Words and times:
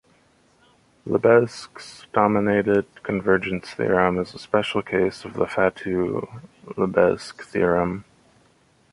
Lebesgue's 1.05 2.07
dominated 2.11 2.87
convergence 3.03 3.69
theorem 3.69 4.17
is 4.17 4.33
a 4.33 4.39
special 4.39 4.81
case 4.81 5.25
of 5.25 5.35
the 5.35 5.45
Fatou-Lebesgue 5.45 7.41
theorem. 7.43 8.03